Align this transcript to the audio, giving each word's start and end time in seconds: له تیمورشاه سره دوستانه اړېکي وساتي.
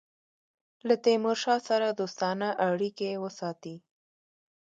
له 0.87 0.95
تیمورشاه 1.05 1.59
سره 1.69 1.87
دوستانه 1.99 2.47
اړېکي 2.69 3.11
وساتي. 3.23 3.75